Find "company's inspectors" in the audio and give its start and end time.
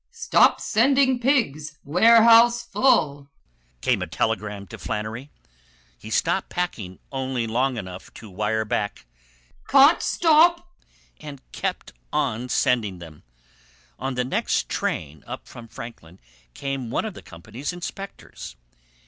17.21-18.55